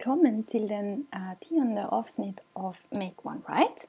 [0.00, 3.88] Välkommen till den uh, tionde avsnitt av Make One Right.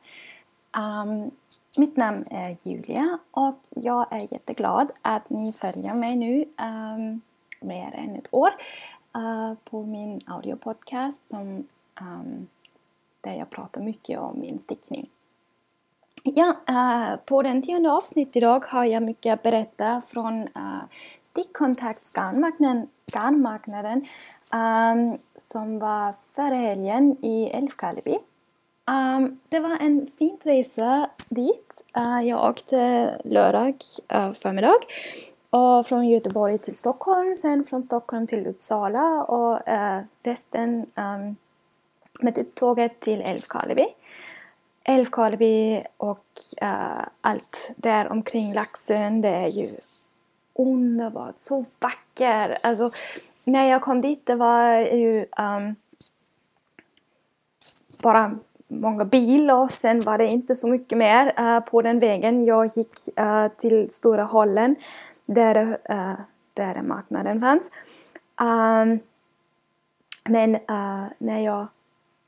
[0.78, 1.32] Um,
[1.78, 7.22] mitt namn är Julia och jag är jätteglad att ni följer mig nu um,
[7.60, 8.50] mer än ett år
[9.16, 11.68] uh, på min audiopodcast som,
[12.02, 12.48] um,
[13.22, 15.10] där jag pratar mycket om min stickning.
[16.24, 20.82] Ja, uh, på den tionde avsnittet idag har jag mycket att berätta från uh,
[21.32, 24.08] stickkontaktsgarnmarknaden garnmarknaden
[24.54, 28.18] um, som var förra helgen i Älvkarleby.
[28.92, 31.82] Um, det var en fin resa dit.
[31.98, 33.76] Uh, jag åkte lördag
[34.16, 34.80] uh, förmiddag
[35.50, 41.36] och från Göteborg till Stockholm, sen från Stockholm till Uppsala och uh, resten um,
[42.22, 43.86] med upptåget till Älvkarleby.
[44.84, 46.26] Älvkarleby och
[46.62, 49.66] uh, allt där omkring Laxön, det är ju
[50.54, 52.58] underbart, så vacker.
[52.64, 52.92] Alltså,
[53.44, 55.76] när jag kom dit det var ju um,
[58.04, 62.46] bara många bilar och sen var det inte så mycket mer uh, på den vägen.
[62.46, 64.76] Jag gick uh, till Stora hallen
[65.26, 66.14] där, uh,
[66.54, 67.72] där marknaden fanns.
[68.42, 69.00] Um,
[70.24, 71.68] men uh, när jag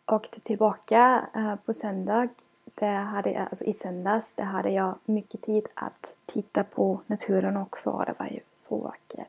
[0.05, 2.27] åkte tillbaka uh, på söndag,
[2.75, 8.03] det hade, alltså i söndags, det hade jag mycket tid att titta på naturen också.
[8.07, 9.27] Det var ju så vackert.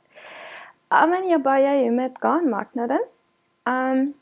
[0.89, 3.01] Ja, men jag började ju med garnmarknaden.
[3.65, 4.13] Um, ehm,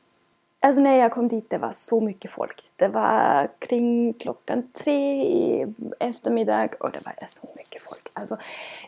[0.61, 2.62] alltså när jag kom dit det var så mycket folk.
[2.77, 5.66] Det var kring klockan tre i
[6.00, 8.10] eftermiddag och det var så mycket folk.
[8.12, 8.36] Alltså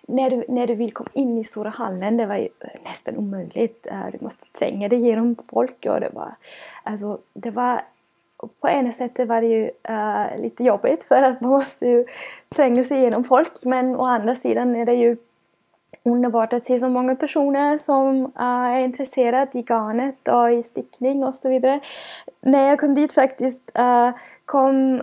[0.02, 2.48] när du, när du vill komma in i stora hallen det var ju
[2.84, 3.86] nästan omöjligt.
[3.92, 6.34] Uh, du måste tränga dig genom folk och det var
[6.82, 7.82] alltså det var
[8.60, 12.04] på ena sättet var det ju uh, lite jobbigt för att man måste ju
[12.48, 15.16] tränga sig igenom folk men å andra sidan är det ju
[16.02, 21.24] underbart att se så många personer som uh, är intresserade i garnet och i stickning
[21.24, 21.80] och så vidare.
[22.40, 24.10] När jag kom dit faktiskt uh,
[24.44, 25.02] kom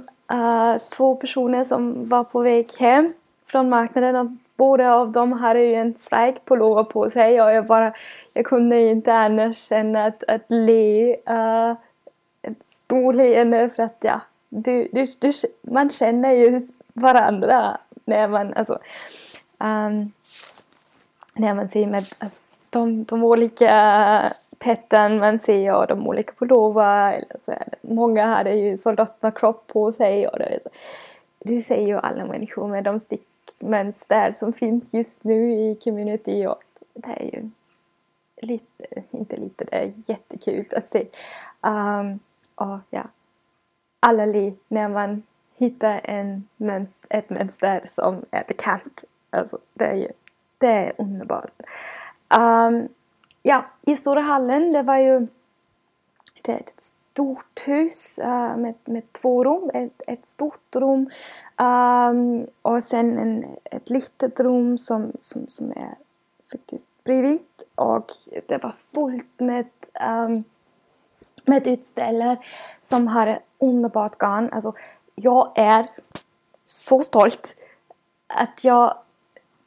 [0.98, 3.14] två personer som var på väg hem
[3.48, 4.32] från marknaden och
[4.62, 7.94] båda av dem hade ju en strejkpullover på sig och jag bara
[8.34, 11.16] jag kunde inte annars än att, att le
[12.42, 15.32] ett stort leende för att ja, du, du, du,
[15.62, 18.74] man känner ju varandra när man, alltså,
[19.58, 20.12] um,
[21.34, 27.14] när man ser med alltså, de, de olika petten man ser och de olika pullover.
[27.14, 27.94] Eller så är det.
[27.94, 30.28] Många hade ju soldaterna-kropp på sig.
[30.28, 30.60] Och det,
[31.40, 36.64] det ser ju alla människor med de stickmönster som finns just nu i community och
[36.94, 37.50] det är ju
[38.42, 41.06] lite, inte lite, det är jättekul att se.
[41.62, 42.20] Um,
[42.62, 43.04] och ja,
[44.00, 45.24] alla liv när man
[45.56, 49.04] hittar en mönster, ett mönster som är bekant.
[49.30, 50.12] Alltså, det är ju
[50.58, 51.62] det är underbart.
[52.38, 52.88] Um,
[53.42, 55.28] ja, i Stora hallen, det var ju
[56.42, 59.72] det är ett stort hus uh, med, med två rum.
[59.74, 61.10] Ett, ett stort rum
[61.58, 65.96] um, och sen en, ett litet rum som, som, som är
[66.52, 67.46] faktiskt bredvid.
[67.76, 68.12] Och
[68.48, 69.70] det var fullt med
[70.08, 70.44] um,
[71.52, 72.38] med utställare
[72.82, 74.50] som har underbart garn.
[74.52, 74.74] Alltså,
[75.16, 75.86] jag är
[76.66, 77.56] så stolt
[78.28, 78.94] att jag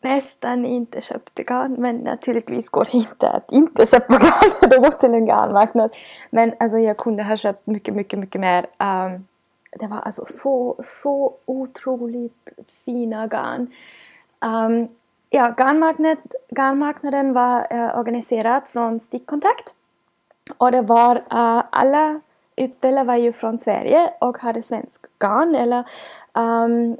[0.01, 4.91] nästan inte köpte garn men naturligtvis går det inte att inte köpa garn det går
[4.91, 5.97] till en garnmarknad.
[6.31, 8.67] Men alltså jag kunde ha köpt mycket, mycket, mycket mer.
[8.79, 9.27] Um,
[9.81, 12.49] det var alltså så, så otroligt
[12.85, 13.73] fina garn.
[14.41, 14.89] Um,
[15.31, 16.19] ja, garnmarknad,
[16.51, 19.77] garnmarknaden var uh, organiserad från Stickkontakt
[20.59, 22.21] och det var uh, alla
[22.57, 25.85] utställare var ju från Sverige och hade svensk garn eller
[26.33, 26.97] um,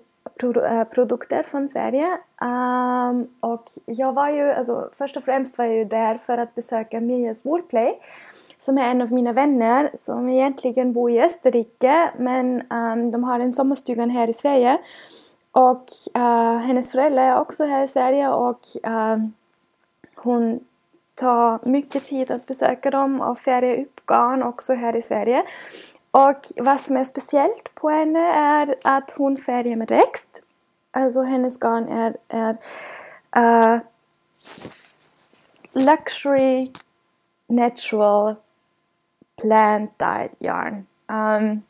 [0.91, 2.19] produkter från Sverige.
[2.41, 6.55] Um, och jag var ju, alltså först och främst var jag ju där för att
[6.55, 8.01] besöka Mias Woolplay
[8.59, 13.41] som är en av mina vänner som egentligen bor i Österrike men um, de har
[13.41, 14.79] en sommarstuga här i Sverige.
[15.53, 15.85] Och
[16.17, 19.17] uh, hennes föräldrar är också här i Sverige och uh,
[20.17, 20.61] hon
[21.15, 25.45] ta mycket tid att besöka dem och färga upp garn också här i Sverige.
[26.11, 30.41] Och vad som är speciellt på henne är att hon färgar med växt.
[30.91, 32.57] Alltså hennes garn är, är
[33.37, 33.81] uh,
[35.75, 36.69] luxury
[37.47, 38.35] natural
[39.43, 40.87] plant dyed yarn.
[41.07, 41.63] Um,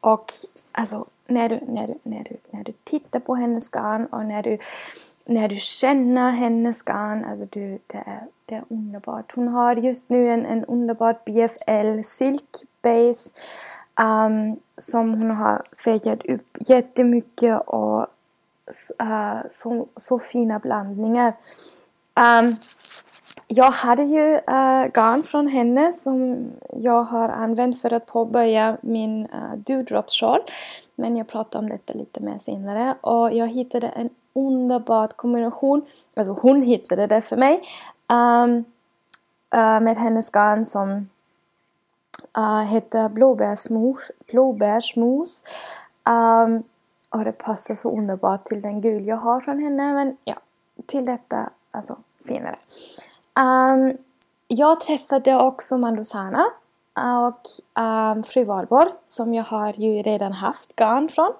[0.00, 0.32] och
[0.72, 4.42] alltså när du, när, du, när, du, när du tittar på hennes garn och när
[4.42, 4.58] du
[5.24, 9.32] när du känner hennes garn, alltså du, det, är, det är underbart.
[9.34, 12.50] Hon har just nu en, en underbar BFL Silk
[12.82, 13.30] Base
[14.00, 18.06] um, som hon har färgat upp jättemycket och
[19.02, 21.32] uh, så, så fina blandningar.
[22.20, 22.56] Um,
[23.46, 29.26] jag hade ju uh, garn från henne som jag har använt för att påbörja min
[29.26, 30.40] uh, dewdrop shawl.
[30.94, 32.94] Men jag pratar om detta lite mer senare.
[33.00, 35.86] Och jag hittade en underbar kombination.
[36.16, 37.62] Alltså hon hittade det för mig.
[38.08, 38.64] Um,
[39.54, 41.08] uh, med hennes garn som
[42.38, 44.10] uh, heter blåbärsmos.
[44.26, 45.44] blåbärsmos.
[46.04, 46.62] Um,
[47.10, 49.92] och det passar så underbart till den gul jag har från henne.
[49.92, 50.36] Men ja,
[50.86, 52.56] till detta alltså senare.
[53.40, 53.96] Um,
[54.48, 56.46] jag träffade också Mandosana
[56.98, 57.40] eh, och
[57.82, 61.32] um, Fru Valborg som jag har ju redan haft garn från.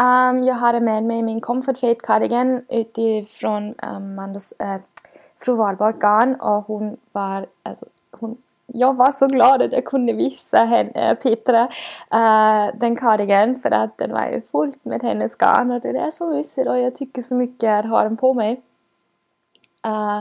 [0.00, 4.80] Um, jag hade med mig min Comfort Fate cardigan utifrån ehm, um, Mandos, uh, eh,
[5.44, 10.12] Fru Valborg garn och hon var, alltså, hon, jag var så glad att jag kunde
[10.12, 11.62] visa henne, eh, Petra
[12.14, 16.10] uh, den cardigan för att den var ju fullt med hennes garn och det är
[16.10, 18.62] så mysigt och jag tycker så mycket att ha den på mig.
[19.86, 20.20] Uh,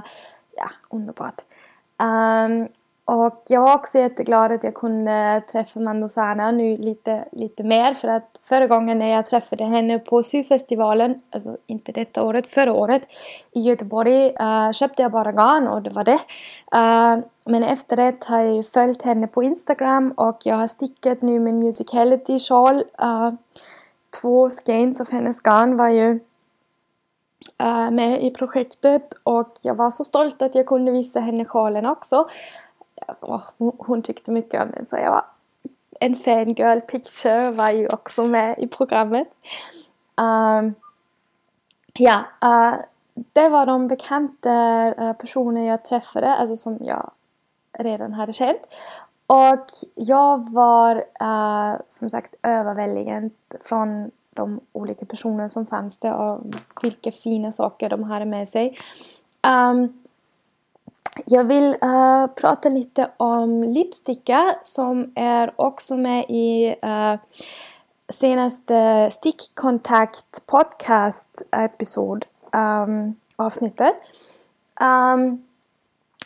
[0.55, 1.41] ja, underbart.
[1.97, 2.67] Um,
[3.07, 8.07] och jag var också jätteglad att jag kunde träffa Mandosana nu lite, lite mer för
[8.07, 13.01] att förra gången när jag träffade henne på syfestivalen, alltså inte detta året, förra året
[13.51, 16.19] i Göteborg uh, köpte jag bara garn och det var det.
[16.75, 21.21] Uh, men efter det har jag ju följt henne på Instagram och jag har stickat
[21.21, 22.83] nu min musicality shawl.
[23.03, 23.33] Uh,
[24.21, 26.19] två skeins av hennes garn var ju
[27.91, 32.27] med i projektet och jag var så stolt att jag kunde visa henne sjalen också
[33.57, 35.25] hon tyckte mycket om den så jag var
[35.99, 39.27] en fangirl picture var ju också med i programmet.
[40.15, 40.75] Um,
[41.93, 42.75] ja, uh,
[43.33, 47.11] det var de bekanta uh, personer jag träffade, alltså som jag
[47.73, 48.61] redan hade känt.
[49.27, 49.65] Och
[49.95, 53.29] jag var uh, som sagt överväldigad
[53.61, 56.41] från de olika personer som fanns där och
[56.81, 58.77] vilka fina saker de hade med sig.
[59.47, 60.04] Um,
[61.25, 67.19] jag vill uh, prata lite om lipsticka som är också med i uh,
[68.09, 73.95] senaste Stickkontakt podcast episod um, avsnittet.
[74.81, 75.43] Um,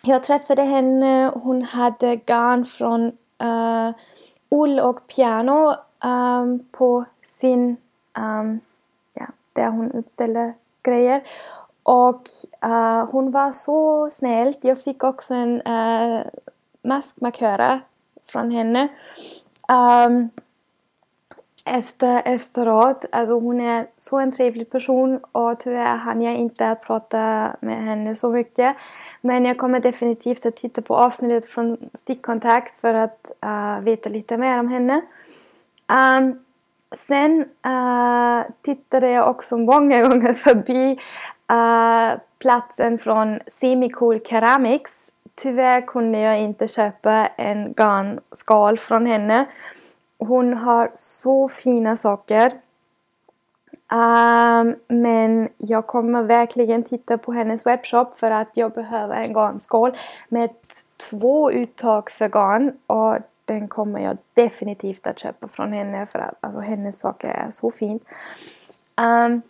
[0.04, 3.06] jag träffade henne, hon hade garn från
[3.44, 3.92] uh,
[4.50, 7.78] ull och piano um, på sin,
[8.18, 8.60] um,
[9.14, 10.54] ja, där hon utställde
[10.84, 11.24] grejer.
[11.84, 12.22] Och
[12.66, 14.54] uh, hon var så snäll.
[14.62, 16.26] Jag fick också en eh, uh,
[16.82, 17.82] maskmarköra
[18.28, 18.88] från henne.
[20.08, 20.30] Um,
[21.66, 23.06] efter, efteråt.
[23.12, 27.84] Alltså hon är så en trevlig person och tyvärr hann jag inte att prata med
[27.84, 28.76] henne så mycket.
[29.22, 34.38] Men jag kommer definitivt att titta på avsnittet från Stickkontakt för att uh, veta lite
[34.38, 35.02] mer om henne.
[35.88, 36.40] Um,
[36.96, 41.00] sen uh, tittade jag också många gånger förbi
[41.52, 45.12] uh, platsen från Semicool Ceramics.
[45.36, 49.46] Tyvärr kunde jag inte köpa en garnskal från henne.
[50.18, 52.52] Hon har så fina saker.
[53.92, 59.98] Um, men jag kommer verkligen titta på hennes webbshop för att jag behöver en garnskål
[60.30, 60.50] med
[61.10, 66.36] två uttag för garn och den kommer jag definitivt att köpa från henne för att
[66.40, 68.04] alltså, hennes saker är så fint.
[68.98, 69.42] Um,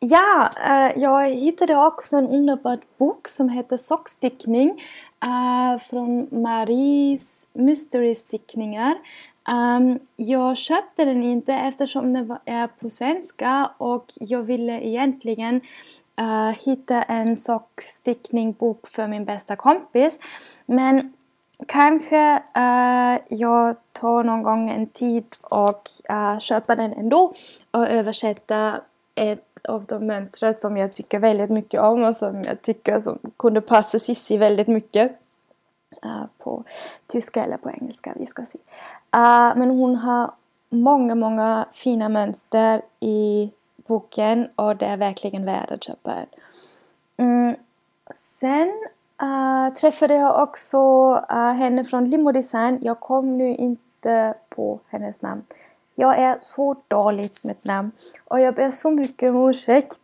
[0.00, 4.82] Ja, äh, jag hittade också en underbar bok som heter Sockstickning
[5.22, 8.94] äh, från Maries Mystery-stickningar.
[9.48, 15.60] Um, jag köpte den inte eftersom den är på svenska och jag ville egentligen
[16.20, 20.20] uh, hitta en sockstickningbok för min bästa kompis.
[20.66, 21.12] Men
[21.66, 22.42] kanske
[23.28, 25.88] jag tar någon gång en tid och
[26.40, 27.34] köper den ändå
[27.70, 28.80] och översätter
[29.18, 33.18] ett av de mönstren som jag tycker väldigt mycket om och som jag tycker som
[33.36, 35.12] kunde passa Sissi väldigt mycket.
[36.04, 36.64] Uh, på
[37.06, 38.58] tyska eller på engelska, vi ska se.
[39.16, 40.30] Uh, men hon har
[40.68, 46.26] många, många fina mönster i boken och det är verkligen värt att köpa en.
[47.16, 47.56] Mm.
[48.14, 48.72] Sen
[49.22, 52.78] uh, träffade jag också henne från Limo Design.
[52.82, 55.42] Jag kom nu inte på hennes namn.
[56.00, 57.90] Jag är så dålig med namn
[58.24, 59.98] och jag ber så mycket om ursäkt.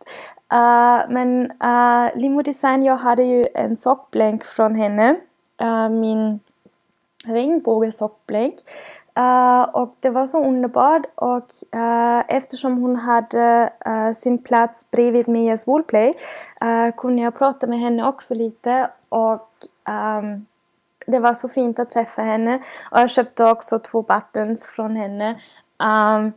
[0.53, 5.15] Uh, men uh, Limo Design, jag hade ju en sockblänk från henne.
[5.61, 6.39] Uh, min
[7.25, 8.55] regnbågesockblänk.
[9.19, 15.27] Uh, och det var så underbart och uh, eftersom hon hade uh, sin plats bredvid
[15.27, 16.13] Mias Woolplay
[16.97, 19.49] kunde jag prata med henne också lite och
[19.89, 20.45] um,
[21.07, 25.39] det var så fint att träffa henne och jag köpte också två buttons från henne
[25.77, 26.33] Um,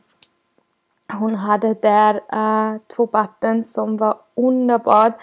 [1.12, 5.18] hon hade där uh, två vatten som var underbart.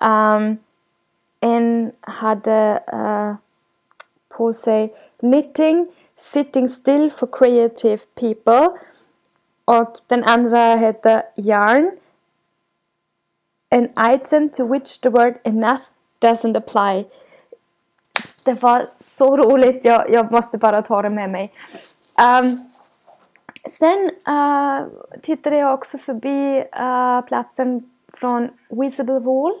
[0.00, 0.58] Um,
[1.40, 3.34] en hade uh,
[4.28, 8.70] på sig Knitting Sitting Still for Creative People
[9.64, 11.90] och den andra hette Yarn
[13.70, 15.82] An item to which the word enough
[16.20, 17.06] doesn't apply.
[18.44, 21.52] Det var så roligt, jag, jag måste bara ta det med mig.
[22.40, 22.70] Um,
[23.70, 24.86] sen uh,
[25.22, 29.52] tittade jag också förbi uh, platsen från Visible Wall.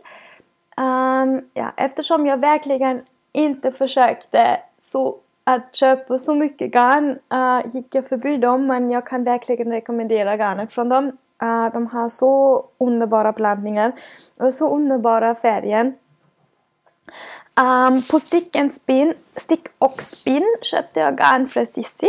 [0.76, 3.00] Um, ja, eftersom jag verkligen
[3.32, 9.06] inte försökte så att köpa så mycket garn uh, gick jag förbi dem men jag
[9.06, 11.06] kan verkligen rekommendera garnet från dem.
[11.42, 13.92] Uh, de har så underbara blandningar
[14.36, 15.84] och så underbara färger.
[15.84, 22.08] Um, ehm, på Stick, and spin, Stick och Spin köpte jag garn från Sissi.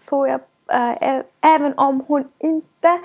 [0.00, 0.40] Så jag,
[0.72, 3.00] Eh, eh, även om hon inte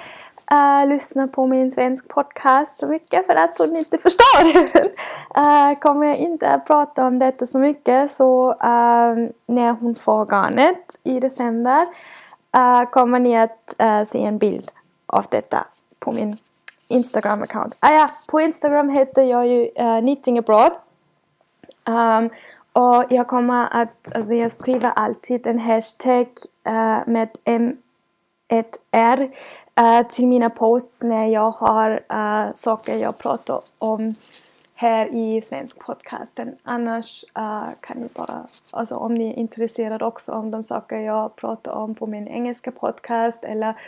[0.51, 4.43] äh, lyssnar på min svensk podcast så mycket för att hon inte förstår
[5.37, 8.11] uh, kommer jag inte att prata om detta så mycket.
[8.11, 8.55] Så
[9.45, 11.87] när hon får garnet i december
[12.91, 13.75] kommer ni att
[14.07, 14.71] se en bild
[15.05, 15.65] av detta
[15.99, 16.37] på min
[16.89, 17.75] Instagram-account.
[17.79, 20.71] Ah, ja, på Instagram heter jag ju uh, Knitting Abroad.
[21.85, 22.29] Um, ehm,
[22.79, 26.27] och jag kommer att, alltså jag skriver alltid en hashtag
[26.67, 29.29] uh, med M1R uh,
[29.75, 34.15] eh, till mina posts när jag har uh, saker jag pratar om
[34.75, 36.55] här i svensk podcasten.
[36.63, 41.35] Annars uh, kan ni bara, alltså om ni är intresserade också om de saker jag
[41.35, 43.81] pratar om på min engelska podcast eller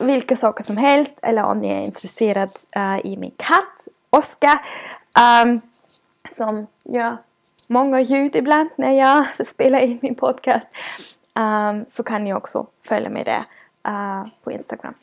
[0.00, 4.58] vilka saker som helst eller om ni är intresserade uh, i min katt Oskar
[5.44, 5.60] um,
[6.30, 7.16] som jag
[7.68, 10.66] många ljud ibland när jag spelar in min podcast
[11.34, 13.44] um, så kan ni också följa mig där
[13.88, 14.94] uh, på Instagram.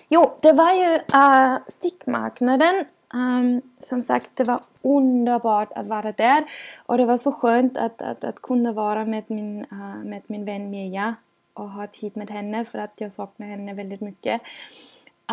[0.08, 2.84] Jo, det var ju uh, stickmarknaden.
[3.14, 6.44] Um, som sagt, det var underbart att vara där.
[6.86, 10.44] Och det var så skönt att, att, att kunna vara med min, uh, med min
[10.44, 11.14] vän Mia
[11.52, 14.42] och ha tid med henne för att jag saknar henne väldigt mycket.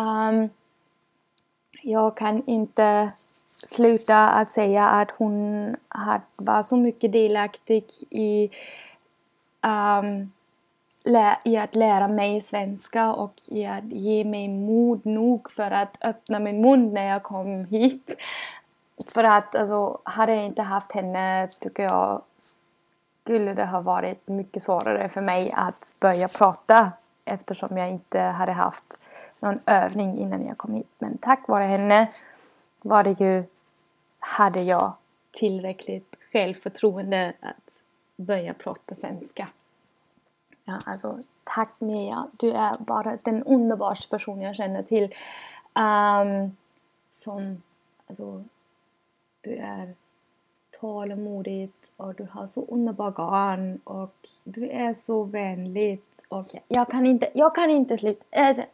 [0.00, 0.48] Um,
[1.82, 3.10] jag kan inte
[3.66, 5.76] sluta att säga att hon
[6.36, 8.50] var så mycket delaktig i
[9.62, 10.30] um,
[11.44, 16.38] i att lära mig svenska och i att ge mig mod nog för att öppna
[16.38, 18.16] min mun när jag kom hit.
[19.08, 22.22] För att alltså, hade jag inte haft henne tycker jag
[23.22, 26.92] skulle det ha varit mycket svårare för mig att börja prata
[27.24, 29.00] eftersom jag inte hade haft
[29.40, 30.90] någon övning innan jag kom hit.
[30.98, 32.10] Men tack vare henne
[32.82, 33.44] var det ju,
[34.20, 34.92] hade jag
[35.30, 37.80] tillräckligt självförtroende att
[38.16, 39.48] börja prata svenska.
[40.64, 45.14] Ja, alltså, tack Mia, du är bara den underbaraste person jag känner till.
[45.74, 46.56] Um,
[47.10, 47.62] som,
[48.06, 48.44] alltså,
[49.40, 49.94] du är
[50.80, 56.00] tålmodigt och du har så underbar garn och du är så vänlig.
[56.28, 58.24] Och jag, jag kan inte, jag kan inte sluta.
[58.30, 58.68] Alltså, eh,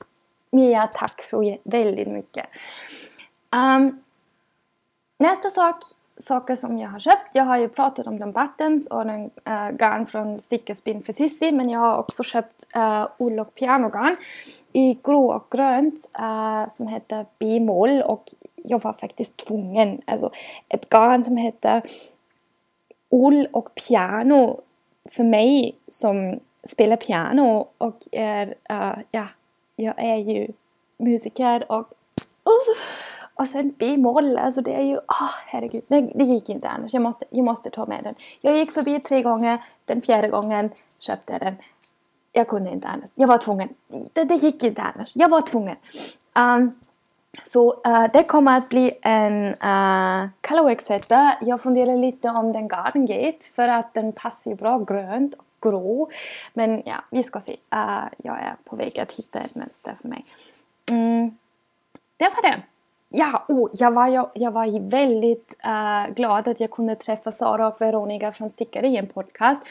[0.51, 2.47] Mia, tack så väldigt mycket.
[3.57, 4.03] Um,
[5.19, 5.85] nästa sak
[6.21, 7.35] saker som jag har köpt.
[7.35, 11.13] Jag har ju pratat om de buttons och den uh, garn från Sticka Spin för
[11.13, 14.17] Sissi men jag har också köpt uh, ull och pianogarn
[14.73, 20.01] i grå och grönt uh, som heter Bimoll och jag var faktiskt tvungen.
[20.05, 20.31] Alltså
[20.69, 21.83] ett garn som heter
[23.11, 24.61] ull och piano
[25.11, 29.27] för mig som spelar piano och är, uh, ja,
[29.77, 30.49] jag är ju
[30.99, 31.93] musiker och
[32.47, 32.77] uh,
[33.39, 36.95] och sen B-moll, alltså det är ju, oh, herregud, det, det gick inte annars.
[36.95, 38.15] Jag måste, jag måste ta med den.
[38.41, 41.57] Jag gick förbi tre gånger, den fjärde gången köpte jag den.
[42.33, 43.11] Jag kunde inte annars.
[43.15, 43.69] Jag var tvungen.
[44.13, 45.11] Det, det gick inte annars.
[45.15, 45.77] Jag var tvungen.
[46.35, 46.81] Um,
[47.45, 51.37] så uh, det kommer att bli en uh, Callaway-tvätta.
[51.41, 55.45] Jag funderar lite om den Garden Gate för att den passar ju bra grönt och
[55.71, 56.11] grå.
[56.55, 57.53] Men ja, vi ska se.
[57.53, 60.25] Uh, jag är på väg att hitta ett mönster för mig.
[60.91, 61.39] Mm.
[62.17, 62.63] Det var det.
[63.11, 67.69] Ja, oh, jag, var, jag, jag var väldigt uh, glad att jag kunde träffa Sara
[67.69, 69.63] och Veronica från Stickare i en podcast.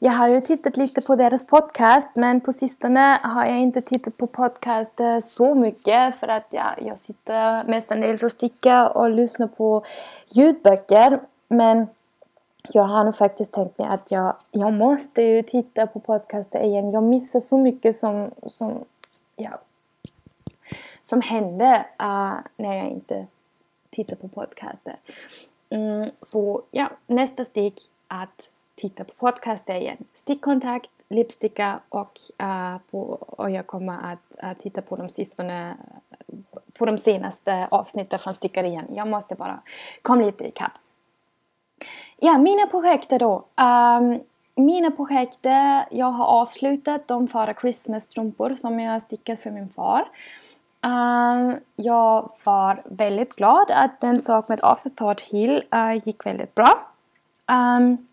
[0.00, 4.16] Jag har ju tittat lite på deras podcast men på sistone har jag inte tittat
[4.16, 9.84] på podcast så mycket för att ja, jag sitter mestadels och stickar och lyssnar på
[10.28, 11.20] ljudböcker.
[11.48, 11.86] Men
[12.72, 16.90] jag har nog faktiskt tänkt mig att jag, jag måste ju titta på podcaster igen.
[16.90, 18.84] Jag missar så mycket som, som
[19.36, 19.58] jag
[21.10, 23.26] som hände uh, när jag inte
[23.90, 24.96] tittar på podcaster.
[25.70, 27.74] Mm, så ja, nästa steg
[28.08, 29.96] att titta på podcaster igen.
[30.14, 35.76] Stickkontakt, lipsticka och, uh, på, och jag kommer att uh, titta på de, sistone,
[36.78, 38.86] på de senaste avsnitten från stickerian.
[38.94, 39.60] Jag måste bara
[40.02, 40.72] komma lite ikapp.
[42.16, 43.44] Ja, mina projekt då.
[43.56, 44.20] Um,
[44.54, 45.38] mina projekt,
[45.90, 50.08] jag har avslutat de förra Christmas-strumpor som jag stickat för min far.
[50.82, 56.54] Um, jag var väldigt glad att den sak med Afterthought Hill uh, eh, gick väldigt
[56.54, 56.88] bra.
[57.52, 58.06] Um,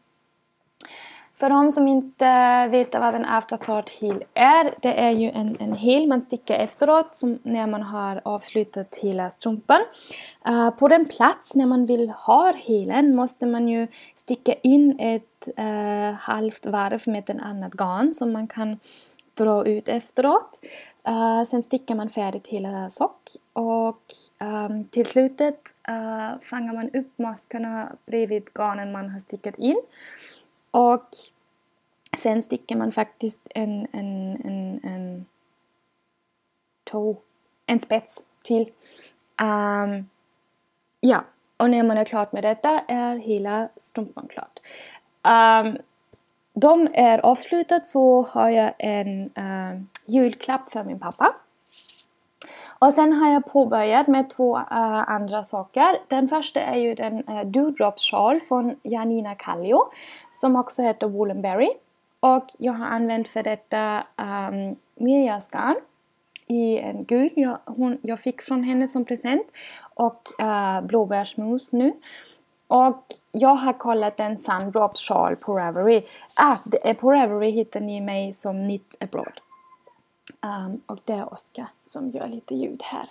[1.39, 5.73] för de som inte vet vad en afterthought heel är, det är ju en, en
[5.73, 9.81] heel man sticker efteråt som när man har avslutat hela strumpan.
[10.49, 15.47] Uh, på den plats när man vill ha helen måste man ju sticka in ett
[15.59, 18.79] uh, halvt varv med en annat garn som man kan
[19.33, 20.59] dra ut efteråt.
[21.07, 26.89] Uh, sen stickar man färdigt hela sock och um, till slutet eh, uh, fångar man
[26.89, 29.81] upp maskarna bredvid garnen man har stickat in.
[30.71, 31.09] Och
[32.17, 35.25] sen stickar man faktiskt en, en, en, en
[36.83, 37.15] toe,
[37.65, 38.71] en spets till.
[39.41, 40.09] Um,
[40.99, 41.23] ja,
[41.57, 44.59] och när man är klar med detta är hela strumpan klart.
[45.23, 45.77] Um,
[46.59, 51.35] de är avslutat så har jag en uh, julklapp för min pappa.
[52.79, 55.99] Och sen har jag påbörjat med två uh, andra saker.
[56.07, 59.79] Den första är ju den eh, uh, Dewdrops sjal från Janina Kallio
[60.31, 61.69] som också heter Woolenberry.
[62.19, 65.49] Och jag har använt för detta ehm, um, Mirjas
[66.47, 69.47] i en gul jag, hon, jag fick från henne som present
[69.93, 71.93] och uh, blåbärsmos nu.
[72.67, 76.03] Och jag har kollat en Sundrops sjal på Ravelry.
[76.35, 79.41] Ah, det är på Ravelry hittar ni mig som Knit Abroad.
[80.41, 83.09] Um, ehm, och det är Oskar som gör lite ljud här.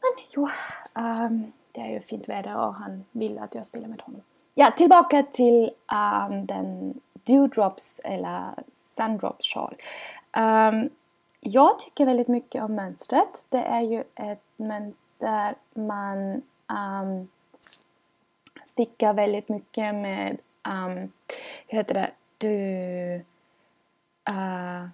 [0.00, 0.48] Men jo,
[0.94, 4.20] um, det är ju fint väder och han vill att jag spelar med honom.
[4.54, 8.54] Ja, tillbaka till um, den Dewdrops eller
[8.96, 9.74] Sundrops sjal.
[10.36, 10.90] Um,
[11.40, 13.28] jag tycker väldigt mycket om mönstret.
[13.48, 17.28] Det är ju ett mönster man um,
[18.76, 21.12] stickar väldigt mycket med, um,
[21.66, 22.56] hur heter det, du
[24.30, 24.88] uh,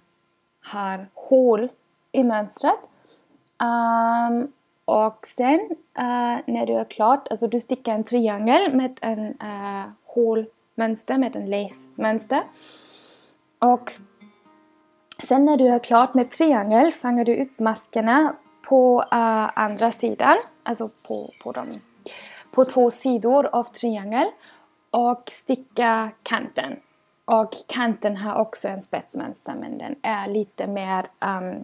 [0.61, 1.69] har hål
[2.11, 2.79] i mönstret.
[3.63, 4.51] Um,
[4.85, 5.59] och sen
[5.99, 11.35] uh, när du är klart, alltså du stickar en triangel med en uh, hålmönster, med
[11.35, 12.43] en lace-mönster.
[13.59, 13.91] Och
[15.23, 20.37] sen när du är klart med triangel fångar du upp maskerna på uh, andra sidan,
[20.63, 21.65] alltså på, på, de,
[22.53, 24.31] på två sidor av triangel
[24.89, 26.79] och sticka kanten.
[27.25, 31.63] Och kanten har också en spetsmönster men den är lite mer um,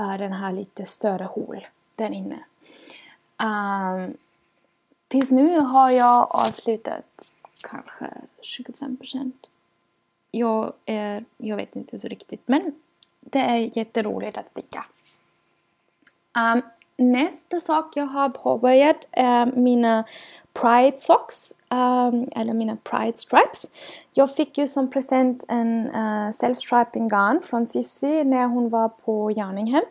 [0.00, 2.44] uh, den har lite större hål där inne.
[3.42, 4.16] Um,
[5.08, 7.34] tills nu har jag avslutat
[7.70, 8.10] kanske
[8.42, 9.46] 25 procent.
[10.30, 10.72] Jag,
[11.36, 12.74] jag vet inte så riktigt men
[13.20, 14.84] det är jätteroligt att sticka.
[16.38, 16.62] Um,
[16.98, 20.04] nästa sak jag har påbörjat är mina
[20.52, 23.70] Pride socks, um, eller mina Pride stripes.
[24.12, 29.30] Jag fick ju som present en uh, self-striping garn från Sissi när hon var på
[29.30, 29.84] Jarninghem.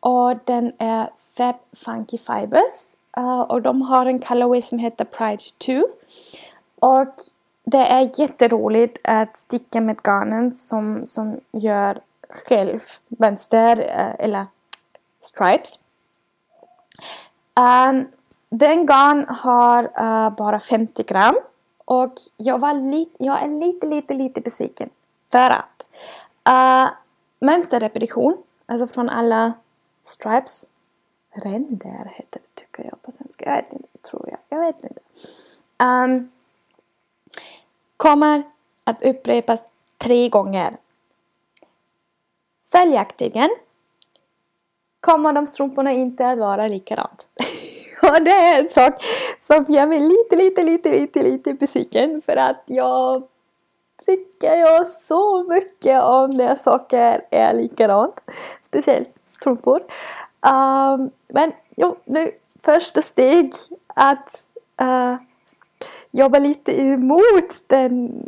[0.00, 5.42] Och den är Fab Funky Fibers uh, och de har en colorway som heter Pride
[5.66, 5.82] 2.
[6.80, 7.14] Och
[7.64, 14.46] det är jätteroligt att sticka med garnen som, som gör själv vänster uh, eller
[15.22, 15.79] stripes.
[17.54, 18.08] Um,
[18.48, 21.36] den garn har uh, bara 50 gram
[21.84, 22.70] och jag, var
[23.18, 24.90] jag är lite, lite, lite besviken
[25.28, 25.86] för att
[26.48, 26.90] uh,
[27.40, 28.36] mönsterrepetition,
[28.66, 29.52] alltså från alla
[30.04, 30.66] stripes,
[31.32, 35.00] ränder heter det tycker jag på svenska, jag vet inte, tror jag, jag vet inte.
[35.84, 36.30] Um,
[37.96, 38.42] kommer
[38.84, 39.64] att upprepas
[39.98, 40.76] tre gånger.
[42.68, 43.50] Följaktligen
[45.00, 47.26] kommer de strumporna inte att vara likadant.
[48.02, 49.04] Och det är en sak
[49.38, 53.22] som gör mig lite, lite, lite, lite, lite besviken för att jag
[54.06, 58.14] tycker jag så mycket om när saker är likadant.
[58.60, 59.80] Speciellt strumpor.
[60.40, 62.30] Um, men jo, nu
[62.62, 63.54] första steg
[63.86, 64.42] att
[64.82, 65.16] uh,
[66.10, 68.22] jobba lite emot den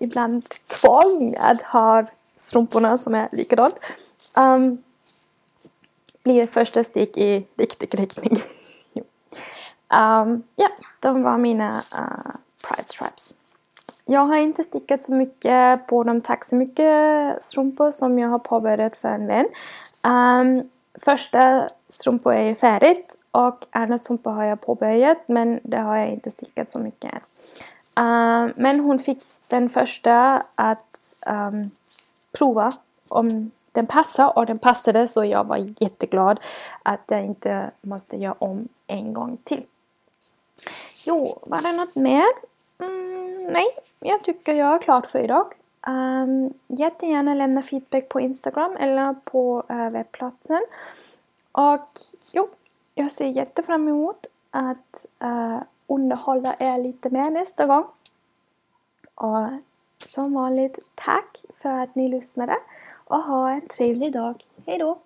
[0.00, 2.04] ibland tvång att ha
[2.36, 3.74] strumporna som är likadant.
[4.36, 4.82] Um,
[6.24, 8.32] blir första steg i riktig riktning.
[8.94, 9.02] um,
[10.00, 10.68] ehm, ja,
[11.00, 12.34] de var mina uh,
[12.68, 13.34] Pride Stripes.
[14.04, 18.38] Jag har inte stickat så mycket på de tack så mycket strumpor som jag har
[18.38, 19.46] påbörjat för en vän.
[20.02, 20.70] Um,
[21.04, 26.30] första strumpor är färdigt och andra strumpor har jag påbörjat men det har jag inte
[26.30, 27.20] stickat så mycket än.
[28.04, 31.70] Uh, men hon fick den första att um,
[32.32, 32.72] prova
[33.08, 36.40] om den passar och den passade så jag var jätteglad
[36.82, 39.66] att jag inte måste göra om en gång till.
[41.06, 42.24] Jo, var det något mer?
[42.78, 43.66] Mm, nej,
[44.00, 45.54] jag tycker jag är klar för idag.
[45.86, 50.62] Um, jättegärna lämna feedback på Instagram eller på uh, webbplatsen.
[51.52, 51.88] Och
[52.32, 52.48] jo,
[52.94, 57.84] jag ser jättefram emot att uh, underhålla er lite mer nästa gång.
[59.14, 59.48] Och
[59.98, 62.56] som vanligt, tack för att ni lyssnade
[63.04, 64.34] och ha en trevlig dag.
[64.66, 64.98] Hejdå!